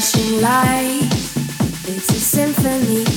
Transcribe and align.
flashing 0.00 0.42
light. 0.42 1.08
It's 1.88 2.10
a 2.10 2.20
symphony. 2.20 3.15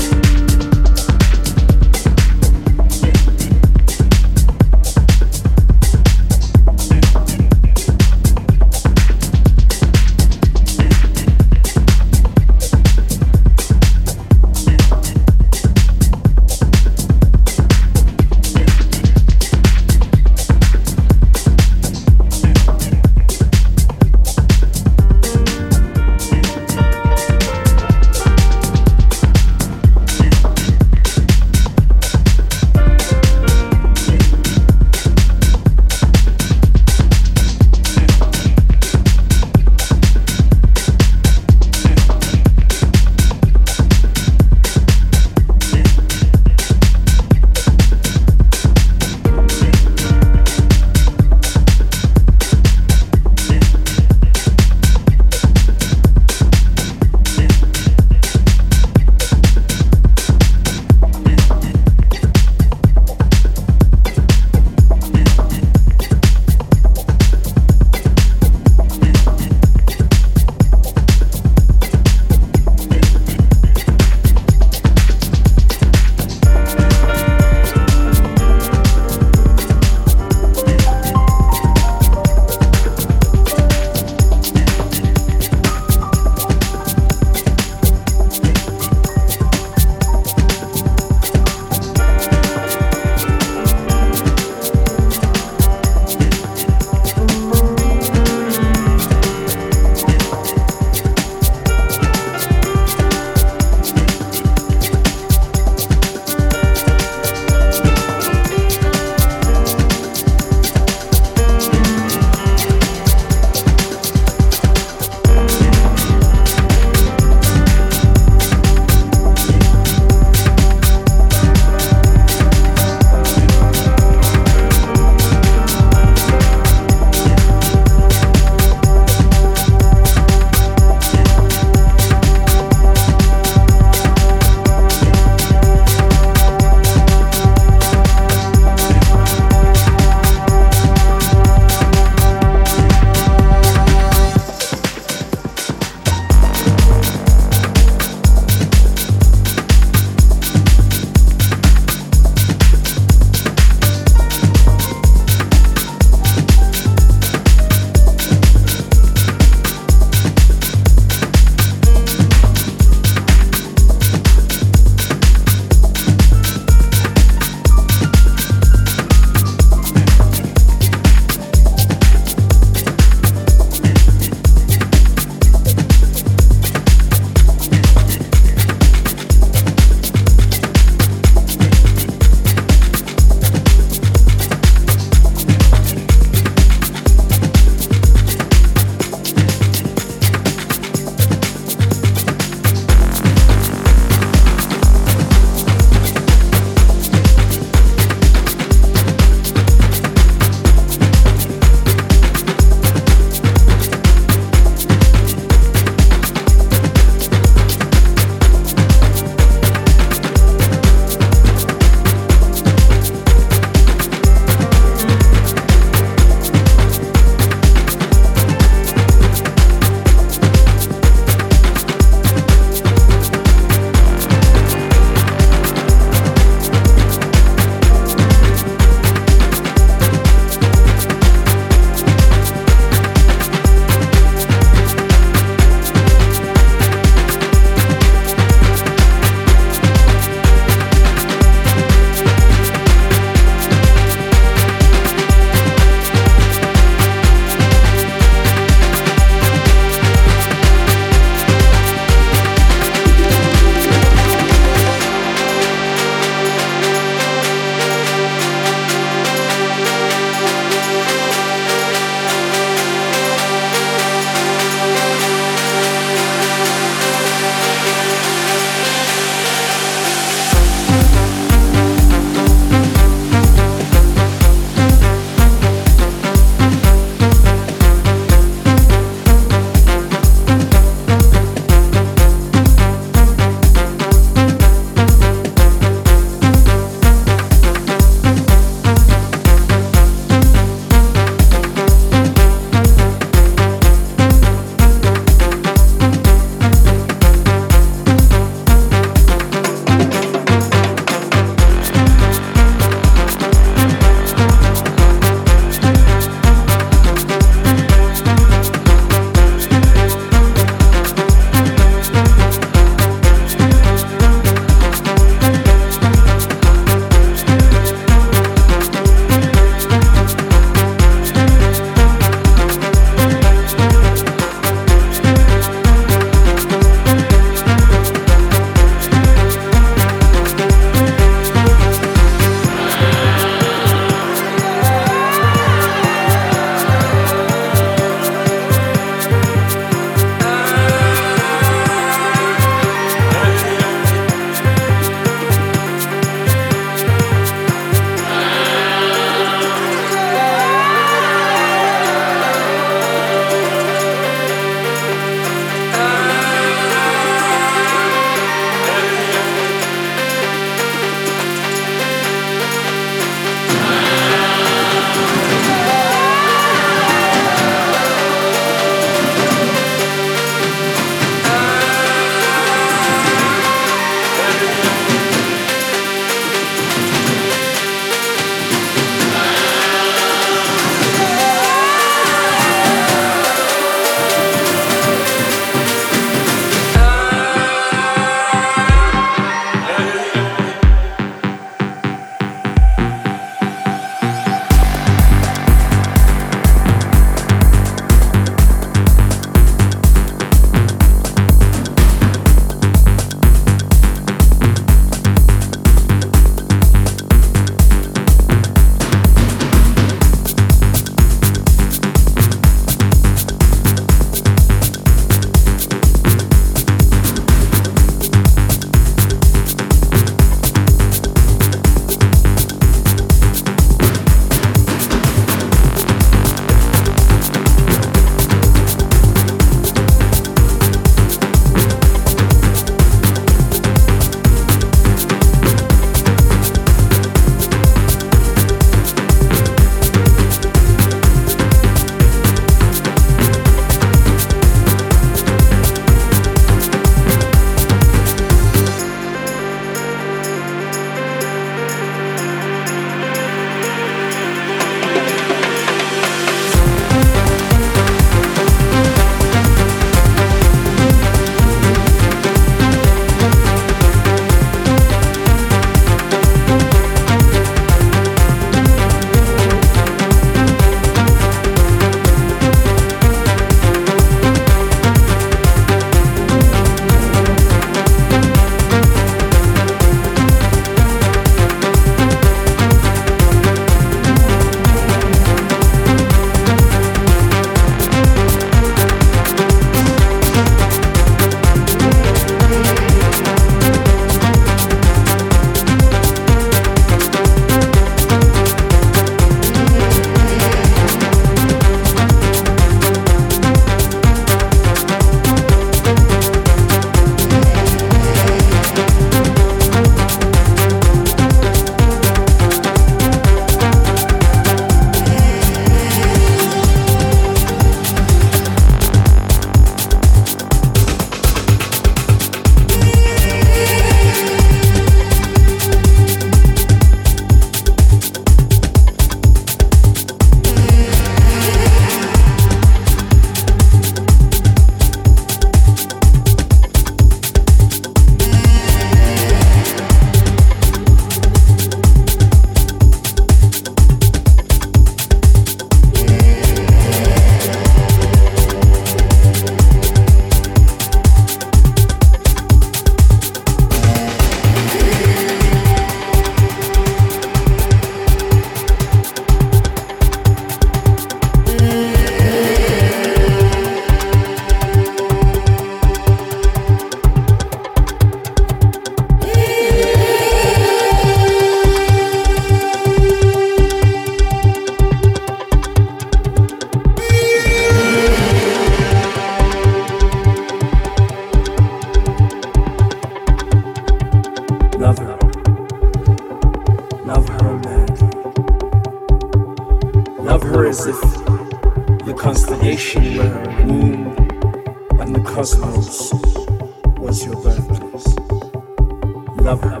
Love 599.68 599.82
her. 599.82 600.00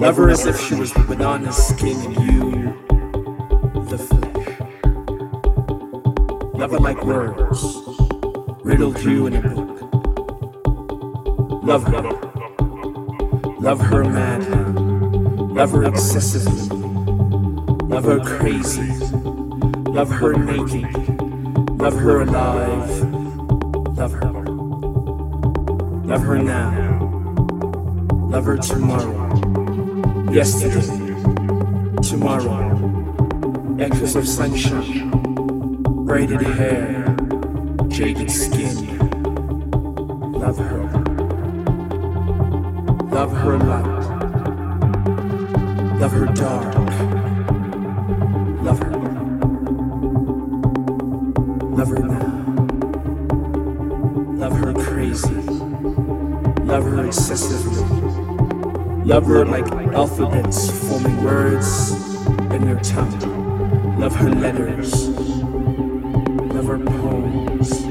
Love 0.00 0.16
her 0.16 0.30
as 0.30 0.44
if 0.46 0.60
she 0.60 0.74
was 0.74 0.92
the 0.92 1.04
banana 1.06 1.52
skin 1.52 1.96
and 2.06 2.16
you, 2.26 2.74
the 3.84 3.96
flesh. 3.96 4.58
Love 6.54 6.72
her 6.72 6.78
like 6.80 7.04
words, 7.04 7.76
riddled 8.64 9.00
you 9.00 9.28
in 9.28 9.36
a 9.36 9.42
book. 9.42 9.92
Love 11.62 11.84
her. 11.84 12.02
Love 13.60 13.80
her 13.80 14.02
madly. 14.02 14.72
Love 15.54 15.70
her 15.70 15.84
excessively. 15.84 16.76
Love 17.86 18.06
her 18.06 18.18
crazy. 18.18 18.90
Love 19.86 20.10
her 20.10 20.32
naked. 20.32 20.92
Love 21.78 21.94
her 21.94 22.22
alive. 22.22 23.04
Love 23.96 24.12
her. 24.14 24.32
Love 26.02 26.22
her 26.22 26.42
now. 26.42 26.87
Her 28.44 28.56
tomorrow. 28.56 30.32
Yesterday. 30.32 30.86
Tomorrow. 32.00 33.76
Echoes 33.80 34.16
of 34.16 34.26
sunshine. 34.26 35.10
Braided 36.06 36.40
hair. 36.42 37.16
Jaded 37.88 38.30
skin. 38.30 38.98
Love 40.32 40.56
her. 40.56 40.84
Love 43.10 43.32
her 43.32 43.58
light. 43.58 43.98
Love 46.00 46.12
her 46.12 46.26
dark. 46.26 47.07
Love 59.08 59.24
her 59.24 59.46
like 59.46 59.66
alphabets 59.94 60.70
forming 60.86 61.24
words 61.24 61.92
in 62.52 62.66
their 62.66 62.78
tongue. 62.80 63.98
Love 63.98 64.14
her 64.14 64.28
letters. 64.28 65.08
Love 65.08 66.66
her 66.66 66.78
poems. 66.78 67.86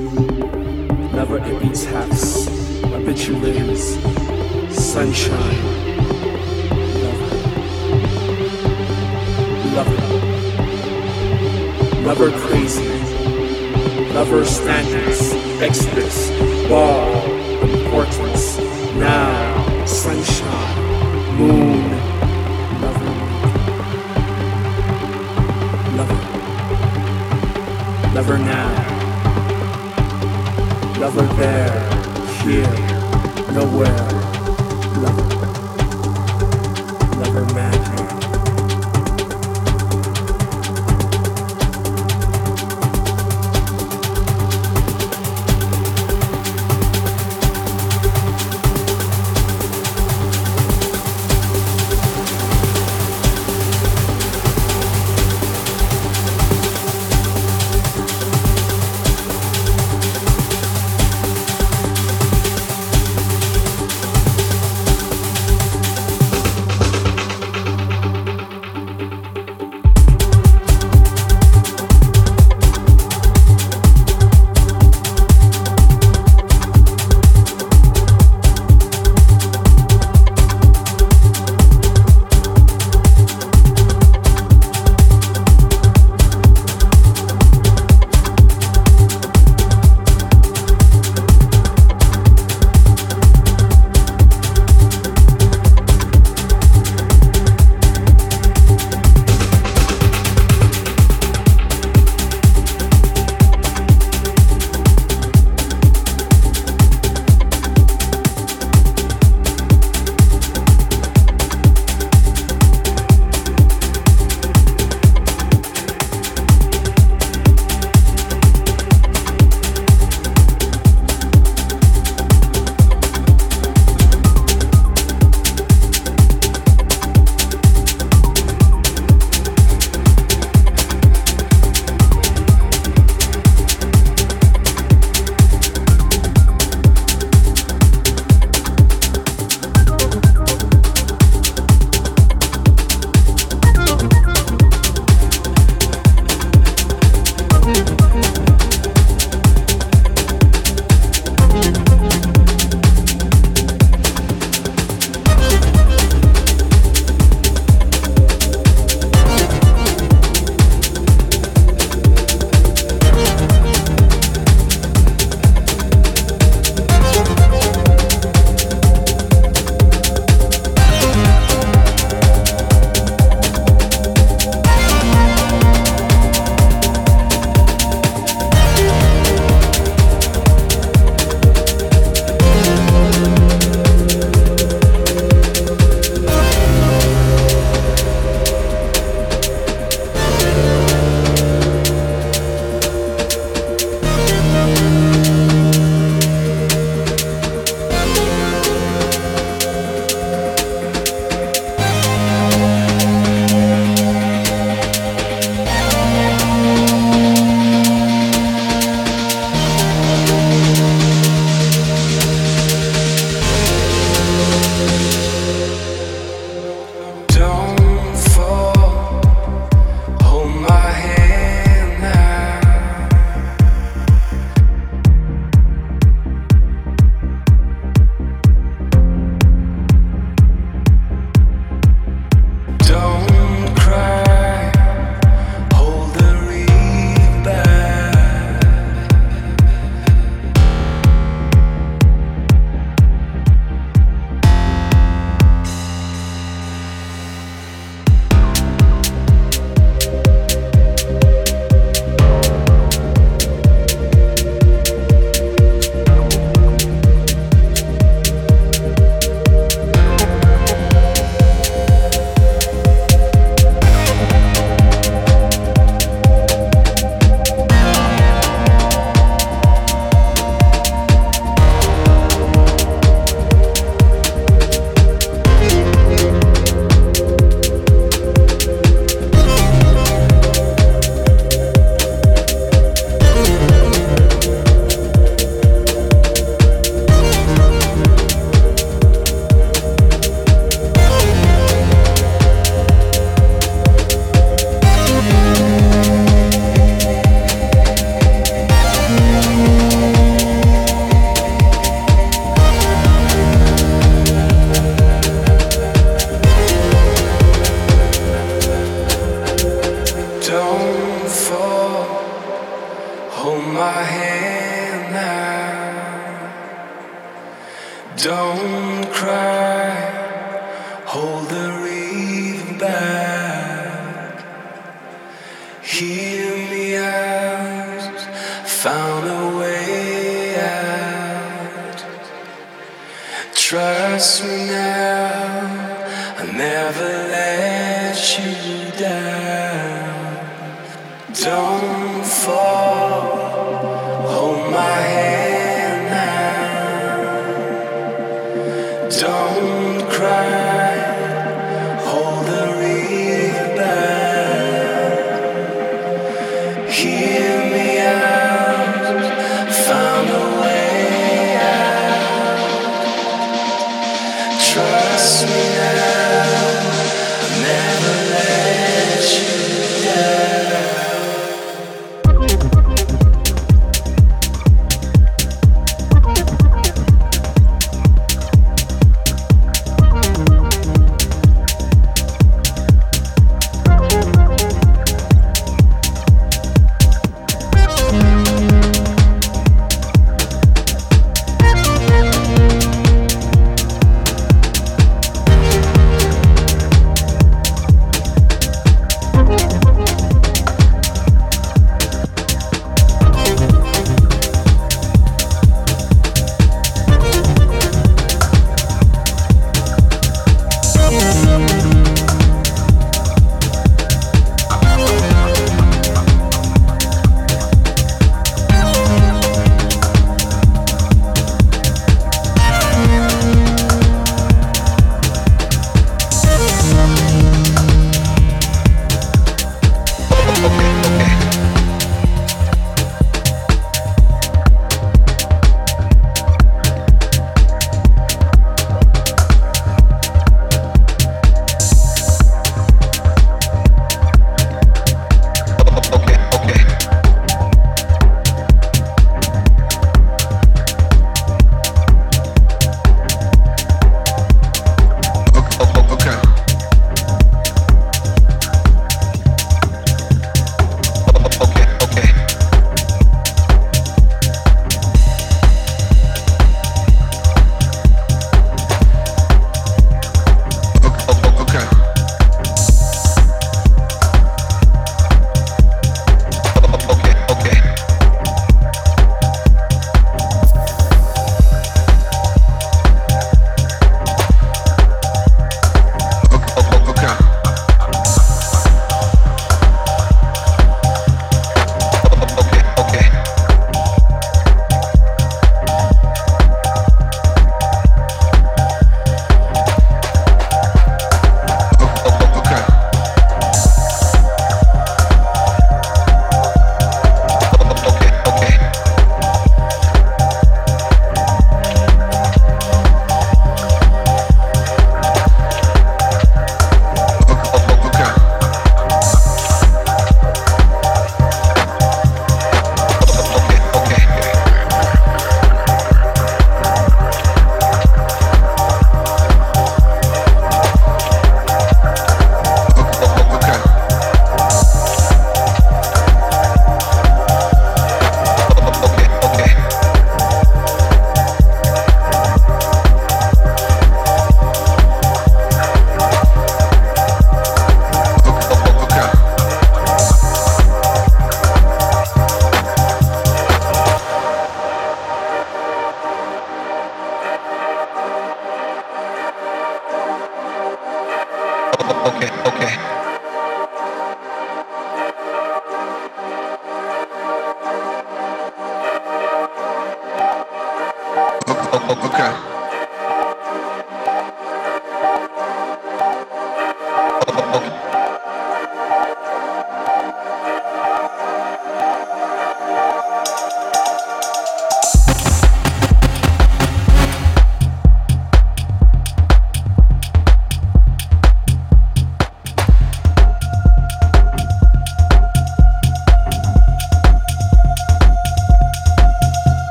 Love 1.16 1.30
her 1.30 1.40
epitaphs, 1.40 2.48
obituaries, 2.84 3.98
sunshine. 4.70 5.64
Love 7.02 7.20
her. 7.26 7.38
Love 9.74 9.88
her. 9.88 10.04
Love 12.06 12.20
her 12.20 12.32
crazy. 12.48 12.90
Love 14.14 14.28
her 14.28 14.46
standards, 14.46 15.34
extras, 15.64 16.30
ball, 16.70 17.10
importance, 17.64 18.60
now, 18.98 19.37
moon. 21.38 21.92
Love 22.82 22.96
her. 22.96 23.14
Love. 25.98 26.12
Love 28.16 28.26
her 28.26 28.38
now. 28.40 28.88
Love 31.00 31.14
her 31.14 31.28
there, 31.36 31.80
here, 32.42 32.74
nowhere. 33.54 34.17